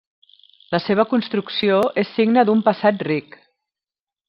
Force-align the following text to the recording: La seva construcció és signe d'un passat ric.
La 0.75 0.79
seva 0.85 1.05
construcció 1.11 1.77
és 2.05 2.15
signe 2.15 2.47
d'un 2.51 2.65
passat 2.71 3.05
ric. 3.13 3.39